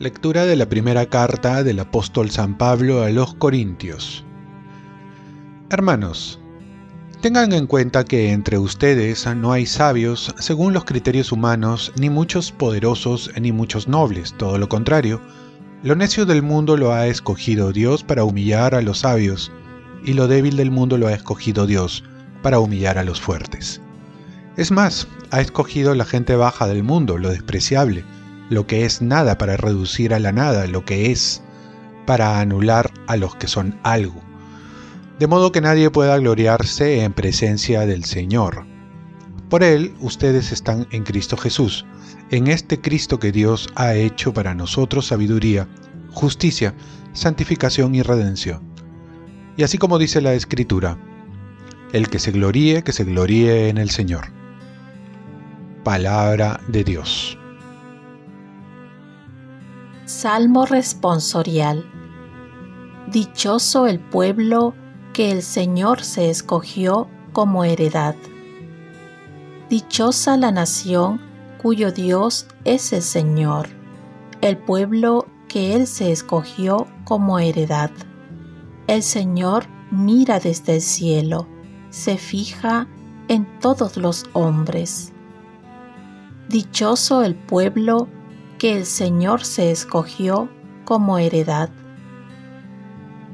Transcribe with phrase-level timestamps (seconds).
[0.00, 4.22] Lectura de la primera carta del apóstol San Pablo a los Corintios.
[5.70, 6.40] Hermanos,
[7.22, 12.52] tengan en cuenta que entre ustedes no hay sabios según los criterios humanos, ni muchos
[12.52, 15.22] poderosos, ni muchos nobles, todo lo contrario.
[15.82, 19.52] Lo necio del mundo lo ha escogido Dios para humillar a los sabios,
[20.04, 22.04] y lo débil del mundo lo ha escogido Dios
[22.42, 23.80] para humillar a los fuertes.
[24.56, 28.04] Es más, ha escogido la gente baja del mundo, lo despreciable,
[28.50, 31.42] lo que es nada para reducir a la nada lo que es,
[32.06, 34.20] para anular a los que son algo,
[35.18, 38.66] de modo que nadie pueda gloriarse en presencia del Señor.
[39.48, 41.86] Por Él ustedes están en Cristo Jesús,
[42.30, 45.66] en este Cristo que Dios ha hecho para nosotros sabiduría,
[46.12, 46.74] justicia,
[47.12, 48.73] santificación y redención.
[49.56, 50.98] Y así como dice la Escritura,
[51.92, 54.26] el que se gloríe, que se gloríe en el Señor.
[55.84, 57.38] Palabra de Dios.
[60.06, 61.84] Salmo responsorial.
[63.10, 64.74] Dichoso el pueblo
[65.12, 68.16] que el Señor se escogió como heredad.
[69.70, 71.20] Dichosa la nación
[71.62, 73.68] cuyo Dios es el Señor,
[74.40, 77.90] el pueblo que Él se escogió como heredad.
[78.86, 81.46] El Señor mira desde el cielo,
[81.88, 82.86] se fija
[83.28, 85.12] en todos los hombres.
[86.50, 88.08] Dichoso el pueblo
[88.58, 90.50] que el Señor se escogió
[90.84, 91.70] como heredad.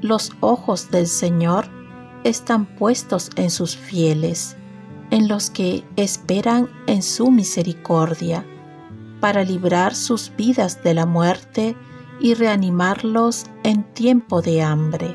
[0.00, 1.68] Los ojos del Señor
[2.24, 4.56] están puestos en sus fieles,
[5.10, 8.46] en los que esperan en su misericordia,
[9.20, 11.76] para librar sus vidas de la muerte
[12.18, 15.12] y reanimarlos en tiempo de hambre.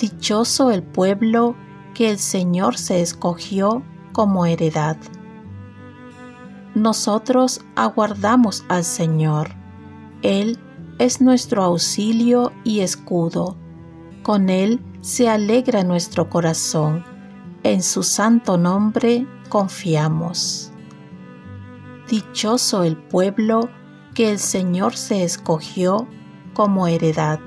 [0.00, 1.54] Dichoso el pueblo
[1.94, 4.96] que el Señor se escogió como heredad
[6.74, 9.50] nosotros aguardamos al Señor.
[10.22, 10.58] Él
[10.98, 13.56] es nuestro auxilio y escudo.
[14.22, 17.04] Con Él se alegra nuestro corazón.
[17.62, 20.72] En su santo nombre confiamos.
[22.08, 23.68] Dichoso el pueblo
[24.14, 26.08] que el Señor se escogió
[26.54, 27.40] como heredad.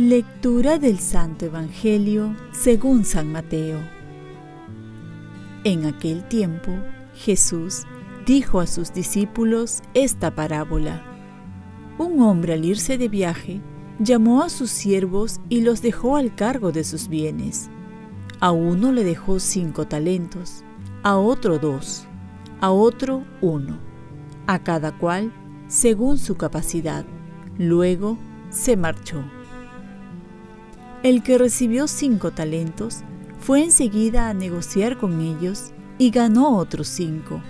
[0.00, 3.78] Lectura del Santo Evangelio según San Mateo.
[5.62, 6.72] En aquel tiempo,
[7.14, 7.82] Jesús
[8.24, 11.04] dijo a sus discípulos esta parábola.
[11.98, 13.60] Un hombre al irse de viaje
[13.98, 17.68] llamó a sus siervos y los dejó al cargo de sus bienes.
[18.40, 20.64] A uno le dejó cinco talentos,
[21.02, 22.06] a otro dos,
[22.62, 23.78] a otro uno,
[24.46, 25.30] a cada cual
[25.68, 27.04] según su capacidad.
[27.58, 28.16] Luego
[28.48, 29.22] se marchó.
[31.02, 32.98] El que recibió cinco talentos
[33.38, 37.40] fue enseguida a negociar con ellos y ganó otros cinco.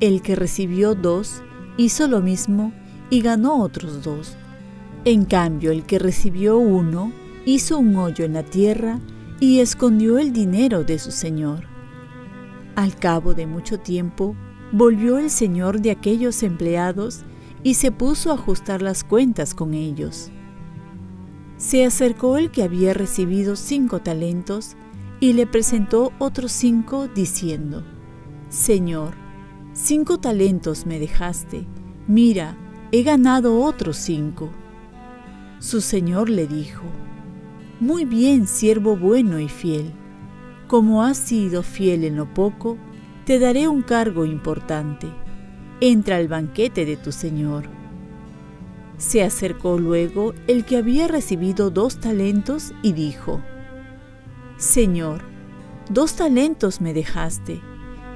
[0.00, 1.42] El que recibió dos
[1.76, 2.72] hizo lo mismo
[3.10, 4.34] y ganó otros dos.
[5.04, 7.12] En cambio, el que recibió uno
[7.44, 8.98] hizo un hoyo en la tierra
[9.40, 11.64] y escondió el dinero de su señor.
[12.76, 14.34] Al cabo de mucho tiempo,
[14.72, 17.24] volvió el señor de aquellos empleados
[17.62, 20.30] y se puso a ajustar las cuentas con ellos.
[21.58, 24.76] Se acercó el que había recibido cinco talentos
[25.18, 27.84] y le presentó otros cinco diciendo,
[28.48, 29.14] Señor,
[29.72, 31.66] cinco talentos me dejaste,
[32.06, 32.56] mira,
[32.92, 34.50] he ganado otros cinco.
[35.58, 36.84] Su señor le dijo,
[37.80, 39.92] Muy bien, siervo bueno y fiel,
[40.68, 42.78] como has sido fiel en lo poco,
[43.24, 45.08] te daré un cargo importante.
[45.80, 47.64] Entra al banquete de tu señor.
[48.98, 53.40] Se acercó luego el que había recibido dos talentos y dijo,
[54.56, 55.22] Señor,
[55.88, 57.60] dos talentos me dejaste.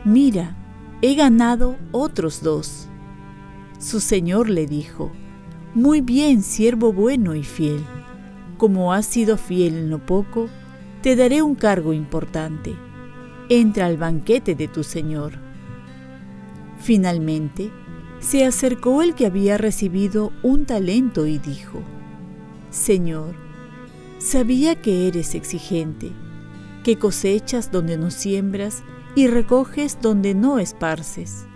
[0.05, 0.57] Mira,
[1.01, 2.89] he ganado otros dos.
[3.79, 5.13] Su señor le dijo,
[5.75, 7.85] Muy bien, siervo bueno y fiel.
[8.59, 10.49] Como has sido fiel en lo poco,
[11.01, 12.75] te daré un cargo importante.
[13.49, 15.35] Entra al banquete de tu señor.
[16.79, 17.71] Finalmente,
[18.23, 21.81] se acercó el que había recibido un talento y dijo,
[22.71, 23.35] Señor,
[24.19, 26.13] sabía que eres exigente
[26.85, 28.85] que cosechas donde no siembras
[29.17, 31.47] y recoges donde no esparces.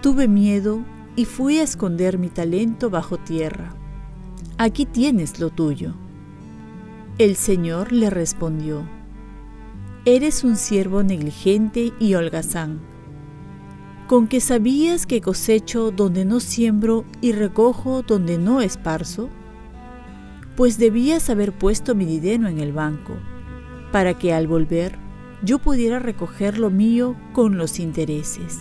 [0.00, 0.82] Tuve miedo
[1.14, 3.74] y fui a esconder mi talento bajo tierra.
[4.56, 5.94] Aquí tienes lo tuyo.
[7.18, 8.82] El Señor le respondió,
[10.06, 12.80] Eres un siervo negligente y holgazán,
[14.08, 19.28] con que sabías que cosecho donde no siembro y recojo donde no esparzo.
[20.56, 23.12] pues debías haber puesto mi dinero en el banco,
[23.92, 24.98] para que al volver
[25.44, 28.58] yo pudiera recoger lo mío con los intereses.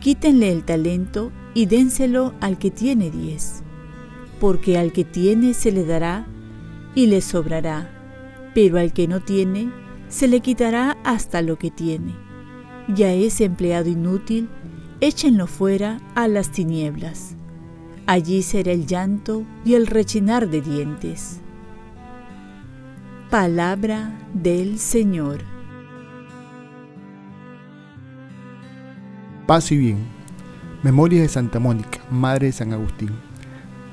[0.00, 3.62] Quítenle el talento y dénselo al que tiene diez,
[4.38, 6.26] porque al que tiene se le dará
[6.94, 7.88] y le sobrará,
[8.54, 9.72] pero al que no tiene
[10.08, 12.23] se le quitará hasta lo que tiene.
[12.88, 14.48] Y a ese empleado inútil,
[15.00, 17.34] échenlo fuera a las tinieblas.
[18.06, 21.40] Allí será el llanto y el rechinar de dientes.
[23.30, 25.40] Palabra del Señor.
[29.46, 29.98] Paz y bien.
[30.82, 33.10] Memoria de Santa Mónica, Madre de San Agustín.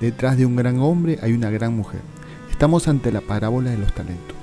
[0.01, 2.01] Detrás de un gran hombre hay una gran mujer.
[2.49, 4.35] Estamos ante la parábola de los talentos,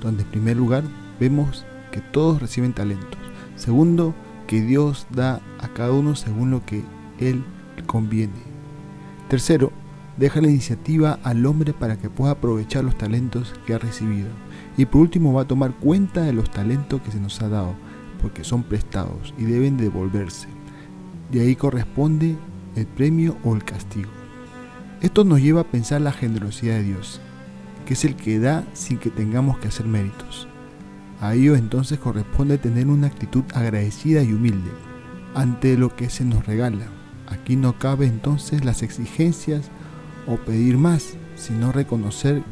[0.00, 0.82] donde en primer lugar
[1.20, 3.21] vemos que todos reciben talentos.
[3.56, 4.14] Segundo,
[4.46, 6.84] que Dios da a cada uno según lo que
[7.18, 7.44] Él
[7.86, 8.32] conviene.
[9.28, 9.72] Tercero,
[10.16, 14.28] deja la iniciativa al hombre para que pueda aprovechar los talentos que ha recibido.
[14.76, 17.74] Y por último va a tomar cuenta de los talentos que se nos ha dado,
[18.20, 20.48] porque son prestados y deben devolverse.
[21.30, 22.36] De ahí corresponde
[22.76, 24.10] el premio o el castigo.
[25.00, 27.20] Esto nos lleva a pensar la generosidad de Dios,
[27.86, 30.46] que es el que da sin que tengamos que hacer méritos.
[31.22, 34.72] A ello entonces corresponde tener una actitud agradecida y humilde
[35.34, 36.84] ante lo que se nos regala.
[37.28, 39.70] Aquí no cabe entonces las exigencias
[40.26, 42.42] o pedir más, sino reconocer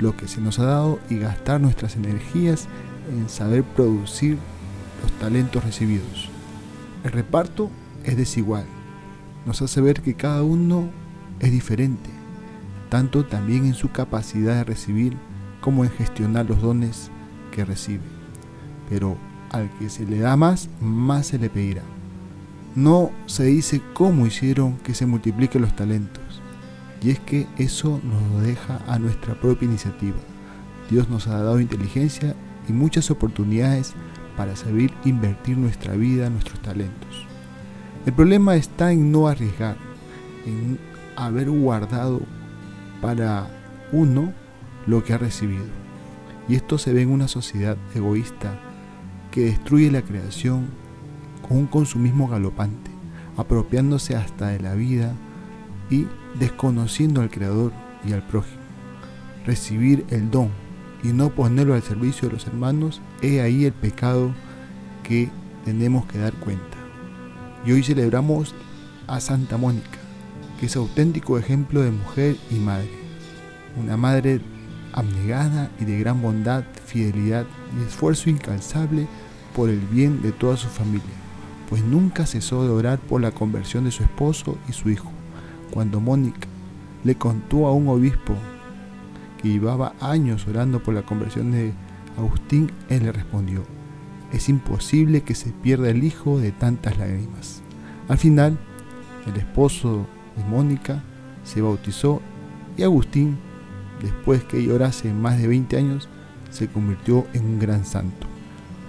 [0.00, 2.68] lo que se nos ha dado y gastar nuestras energías
[3.10, 4.38] en saber producir
[5.02, 6.28] los talentos recibidos.
[7.04, 7.70] El reparto
[8.04, 8.66] es desigual,
[9.46, 10.90] nos hace ver que cada uno
[11.40, 12.10] es diferente
[12.94, 15.16] tanto también en su capacidad de recibir
[15.60, 17.10] como en gestionar los dones
[17.54, 18.02] que recibe.
[18.90, 19.16] Pero
[19.50, 21.82] al que se le da más, más se le pedirá.
[22.74, 26.42] No se dice cómo hicieron que se multipliquen los talentos,
[27.00, 30.16] y es que eso nos deja a nuestra propia iniciativa.
[30.90, 32.34] Dios nos ha dado inteligencia
[32.68, 33.94] y muchas oportunidades
[34.36, 37.26] para saber invertir nuestra vida, nuestros talentos.
[38.06, 39.76] El problema está en no arriesgar,
[40.44, 40.78] en
[41.16, 42.20] haber guardado
[43.00, 43.48] para
[43.92, 44.32] uno
[44.86, 45.83] lo que ha recibido.
[46.48, 48.58] Y esto se ve en una sociedad egoísta
[49.30, 50.68] que destruye la creación
[51.46, 52.90] con un consumismo galopante,
[53.36, 55.14] apropiándose hasta de la vida
[55.90, 56.06] y
[56.38, 57.72] desconociendo al Creador
[58.06, 58.62] y al prójimo.
[59.44, 60.50] Recibir el don
[61.02, 64.32] y no ponerlo al servicio de los hermanos es ahí el pecado
[65.02, 65.28] que
[65.64, 66.76] tenemos que dar cuenta.
[67.66, 68.54] Y hoy celebramos
[69.06, 69.98] a Santa Mónica,
[70.58, 72.90] que es auténtico ejemplo de mujer y madre.
[73.76, 74.40] Una madre
[74.94, 77.46] abnegada y de gran bondad, fidelidad
[77.76, 79.08] y esfuerzo incansable
[79.54, 81.02] por el bien de toda su familia,
[81.68, 85.10] pues nunca cesó de orar por la conversión de su esposo y su hijo.
[85.72, 86.46] Cuando Mónica
[87.02, 88.34] le contó a un obispo
[89.42, 91.72] que llevaba años orando por la conversión de
[92.16, 93.64] Agustín, él le respondió,
[94.32, 97.62] es imposible que se pierda el hijo de tantas lágrimas.
[98.08, 98.58] Al final,
[99.26, 100.06] el esposo
[100.36, 101.02] de Mónica
[101.42, 102.22] se bautizó
[102.76, 103.38] y Agustín,
[104.02, 106.08] después que llorase más de 20 años,
[106.50, 108.26] se convirtió en un gran santo.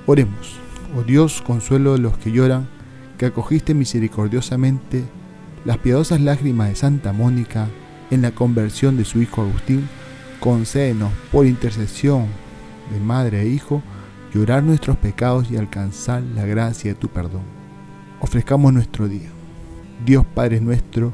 [0.06, 0.58] Oremos,
[0.96, 2.68] oh Dios, consuelo de los que lloran,
[3.18, 5.04] que acogiste misericordiosamente
[5.64, 7.68] las piadosas lágrimas de Santa Mónica
[8.12, 9.88] en la conversión de su hijo Agustín,
[10.40, 12.28] concédenos por intercesión
[12.92, 13.82] de madre e hijo
[14.34, 17.44] llorar nuestros pecados y alcanzar la gracia de tu perdón.
[18.20, 19.30] Ofrezcamos nuestro día.
[20.06, 21.14] Dios Padre nuestro,